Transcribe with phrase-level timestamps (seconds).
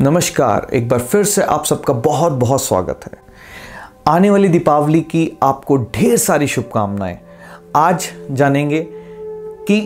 [0.00, 3.12] नमस्कार, एक बार फिर से आप सबका बहुत बहुत स्वागत है।
[4.08, 7.18] आने वाली दीपावली की आपको ढेर सारी शुभकामनाएँ।
[7.76, 8.86] आज जानेंगे
[9.68, 9.80] कि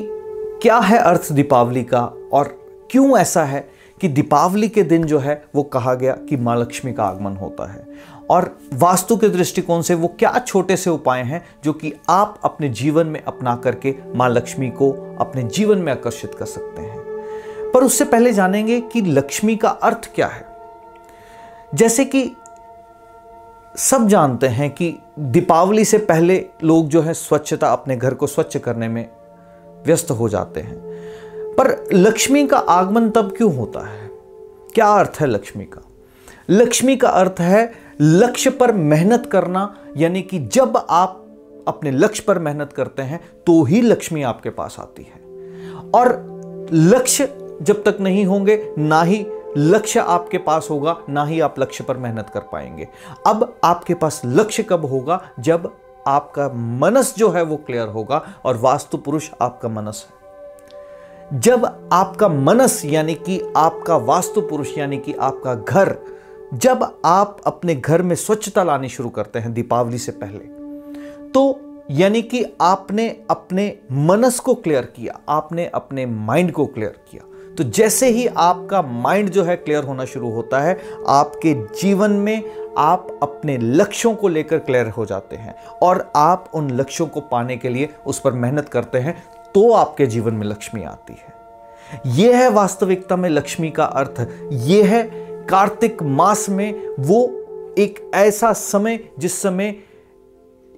[0.62, 2.02] क्या है अर्थ दीपावली का
[2.32, 2.48] और
[2.90, 3.70] क्यों ऐसा है
[4.00, 7.72] कि दीपावली के दिन जो है वो कहा गया कि माँ लक्ष्मी का आगमन होता
[7.72, 7.86] है।
[8.30, 12.68] और वास्तु के दृष्टिकोण से वो क्या छोटे से उपाय हैं जो कि आप अपने
[12.68, 16.89] जीवन में अपना करके माँ लक्ष्मी को अपने जीवन में आकर्षित कर सकते हैं।
[17.74, 20.46] पर उससे पहले जानेंगे कि लक्ष्मी का अर्थ क्या है।
[21.74, 22.30] जैसे कि
[23.76, 28.56] सब जानते हैं कि दीपावली से पहले लोग जो है स्वच्छता अपने घर को स्वच्छ
[28.56, 29.10] करने में
[29.86, 30.78] व्यस्त हो जाते हैं।
[31.54, 34.08] पर लक्ष्मी का आगमन तब क्यों होता है?
[34.74, 35.82] क्या अर्थ है लक्ष्मी का?
[36.50, 41.26] लक्ष्मी का अर्थ है लक्ष्य पर मेहनत करना, यानी कि जब आप
[41.68, 45.20] अपने लक्ष्य पर मेहनत करते हैं तो ही लक्ष्मी आपके पास आती है।
[45.90, 46.30] और
[46.72, 47.24] लक्ष्य
[47.62, 49.24] जब तक नहीं होंगे, ना ही
[49.56, 52.88] लक्ष्य आपके पास होगा, ना ही आप लक्ष्य पर मेहनत कर पाएँगे।
[53.26, 55.20] अब आपके पास लक्ष्य कब होगा?
[55.40, 55.72] जब
[56.06, 62.28] आपका मनस जो है वो क्लियर होगा और वास्तु पुरुष आपका मनस है। जब आपका
[62.28, 65.96] मनस यानी कि आपका वास्तु पुरुष यानी कि आपका घर,
[66.54, 70.58] जब आप अपने घर में स्वच्छता लानी शुरू करते हैं दीपावली से पहले
[71.30, 77.22] तो यानी कि आपने अपने मनस को क्लियर किया, आपने अपने माइंड को क्लियर किया।
[77.60, 82.50] तो जैसे ही आपका माइंड जो है क्लियर होना शुरू होता है, आपके जीवन में
[82.78, 87.56] आप अपने लक्ष्यों को लेकर क्लियर हो जाते हैं और आप उन लक्ष्यों को पाने
[87.56, 89.14] के लिए उस पर मेहनत करते हैं
[89.54, 94.88] तो आपके जीवन में लक्ष्मी आती है। यह है वास्तविकता में लक्ष्मी का अर्थ। यह
[94.88, 95.02] है
[95.46, 97.22] कार्तिक मास में वो
[97.78, 99.74] एक ऐसा समय जिस समय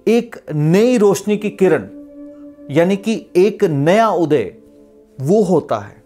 [0.07, 1.89] एक नई रोशनी की किरण,
[2.71, 4.53] यानी कि एक नया उदय,
[5.19, 6.01] वो होता है।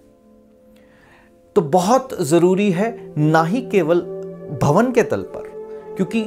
[1.58, 4.02] तो बहुत ज़रूरी है ना ही केवल
[4.62, 5.48] भवन के तल पर,
[5.96, 6.20] क्योंकि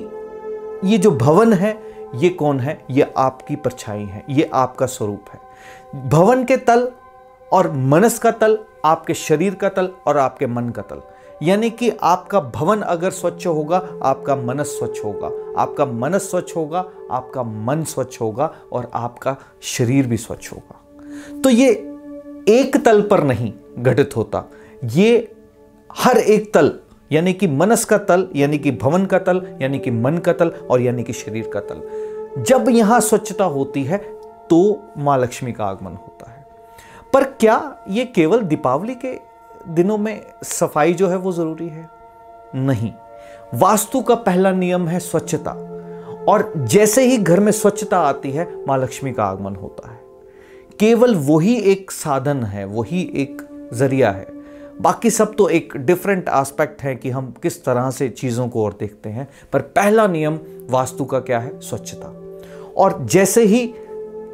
[0.84, 1.71] ये जो भवन है,
[2.15, 2.77] ये कौन है?
[2.91, 6.87] ये आपकी परछाई है, ये आपका स्वरूप है। भवन के तल
[7.53, 11.03] और मनस का तल, आपके शरीर का तल और आपके मन का तल।
[11.43, 15.31] यानी कि आपका भवन अगर स्वच्छ होगा, आपका मनस स्वच्छ होगा।
[15.62, 21.50] आपका मनस स्वच्छ होगा, आपका मन स्वच्छ होगा और आपका शरीर भी स्वच्छ होगा। तो
[21.50, 21.71] ये
[22.49, 24.49] एक तल पर नहीं घटित होता
[24.84, 25.34] ये
[25.98, 26.78] हर एक तल,
[27.12, 30.48] यानी कि मनस का तल, यानी कि भवन का तल, यानी कि मन का तल
[30.48, 31.82] और यानी कि शरीर का तल।
[32.42, 33.98] जब यहाँ स्वच्छता होती है
[34.50, 36.46] तो माँ लक्ष्मी का आगमन होता है।
[37.14, 39.18] पर क्या ये केवल दीपावली के
[39.68, 41.88] दिनों में सफ़ाई जो है वो ज़रूरी है?
[42.54, 42.92] नहीं।
[43.54, 45.50] वास्तु का पहला नियम है स्वच्छता।
[46.28, 50.00] और जैसे ही घर में स्वच्छता आती है, माँ लक्ष्मी का आगमन होता है।
[50.78, 53.42] केवल वही एक साधन है, वही एक
[53.72, 54.40] ज़रिया है
[54.80, 58.76] बाकी सब तो एक डिफरेंट एस्पेक्ट है कि हम किस तरह से चीज़ों को और
[58.80, 60.38] देखते हैं, पर पहला नियम
[60.70, 61.60] वास्तु का क्या है?
[61.60, 62.12] स्वच्छता।
[62.76, 63.74] और जैसे ही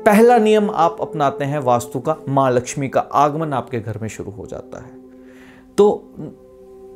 [0.06, 4.30] पहला नियम आप अपनाते हैं वास्तु का, माँ लक्ष्मी का आगमन आपके घर में शुरू
[4.30, 4.90] हो जाता है।
[5.78, 6.14] तो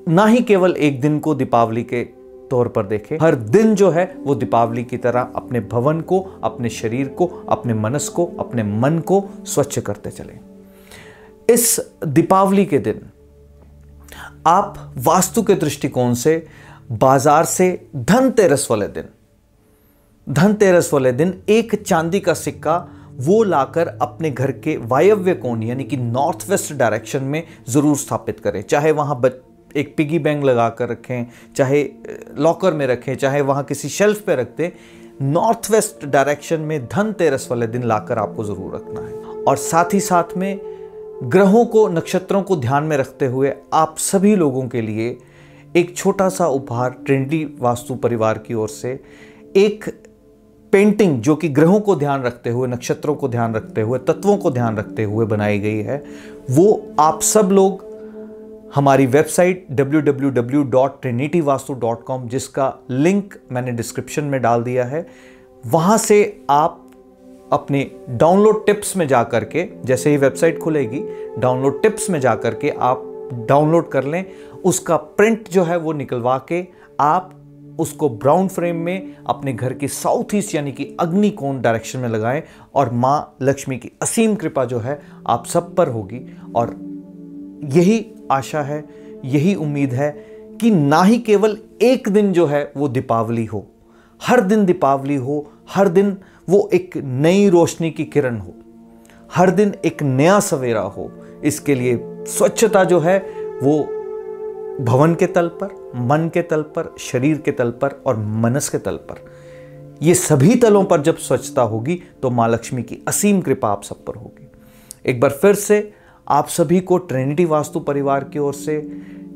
[0.09, 2.05] ना ही केवल एक दिन को दीपावली के
[2.51, 6.69] तौर पर देखें, हर दिन जो है वो दीपावली की तरह अपने भवन को, अपने
[6.69, 10.39] शरीर को, अपने मनस को, अपने मन को स्वच्छ करते चलें।
[11.51, 13.01] इस दीपावली के दिन
[14.47, 16.47] आप वास्तु के दृष्टिकोण से
[16.93, 19.09] बाज़ार से धनतेरस वाले दिन,
[20.27, 22.77] धनतेरस वाले दिन एक चांदी का सिक्का
[23.19, 28.41] वो लाकर अपने घर के वायव्य कोण, यानी कि नॉर्थ वेस्ट डायरेक्शन में ज़रूर स्थापित
[28.41, 29.21] करें। चाहे वहाँ
[29.77, 31.83] एक पिगी बैंक लगा कर रखें, चाहे
[32.39, 34.71] लॉकर में रखें, चाहे वहाँ किसी शेल्फ पे रख दें
[35.23, 40.01] नॉर्थ वेस्ट डायरेक्शन में धनतेरस वाले दिन लाकर आपको ज़रूर रखना है। और साथ ही
[40.01, 40.70] साथ में
[41.23, 45.19] ग्रहों को, नक्षत्रों को ध्यान में रखते हुए आप सभी लोगों के लिए
[45.77, 49.01] एक छोटा सा उपहार ट्रेंडी वास्तु परिवार की ओर से,
[49.57, 50.05] एक
[50.73, 54.51] पेंटिंग जो कि ग्रहों को ध्यान रखते हुए, नक्षत्रों को ध्यान रखते हुए, तत्वों को
[54.51, 56.05] ध्यान रखते हुए बनाई गई है,
[56.51, 57.91] वो आप सब लोग
[58.75, 65.07] हमारी वेबसाइट www.trinityvastu.com जिसका लिंक मैंने डिस्क्रिप्शन में डाल दिया है,
[65.67, 66.90] वहाँ से आप
[67.53, 71.03] अपने डाउनलोड टिप्स में जा कर के, जैसे ही वेबसाइट खुलेगी
[71.39, 73.03] डाउनलोड टिप्स में जा कर के आप
[73.49, 74.25] डाउनलोड कर लें।
[74.65, 76.67] उसका प्रिंट जो है वो निकलवा के
[77.01, 77.37] आप
[77.81, 82.09] उसको ब्राउन फ्रेम में अपने घर के साउथ ईस्ट यानी कि अग्नि कोण डायरेक्शन में
[82.09, 82.43] लगाएँ
[82.75, 86.21] और माँ लक्ष्मी की असीम कृपा जो है आप सब पर होगी।
[86.57, 86.75] और
[87.65, 88.85] यही आशा है,
[89.25, 90.11] यही उम्मीद है
[90.61, 93.67] कि ना ही केवल एक दिन जो है वो दीपावली हो,
[94.21, 96.17] हर दिन दीपावली हो हर दिन
[96.49, 98.53] वो एक नई रोशनी की किरण हो।
[99.35, 101.13] हर दिन एक नया सवेरा हो।
[101.45, 103.19] इसके लिए स्वच्छता जो है,
[103.63, 103.83] वो
[104.85, 108.79] भवन के तल पर, मन के तल पर, शरीर के तल पर और मनस के
[108.79, 109.25] तल पर।
[110.03, 114.05] ये सभी तलों पर जब स्वच्छता होगी तो माँ लक्ष्मी की असीम कृपा आप सब
[114.05, 114.51] पर होगी।
[115.07, 115.93] एक बार फिर से
[116.29, 118.79] आप सभी को ट्रिनिटी वास्तु परिवार की ओर से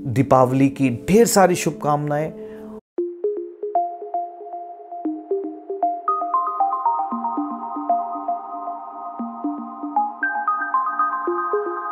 [0.06, 2.43] दीपावली की ढेर सारी शुभकामनाएँ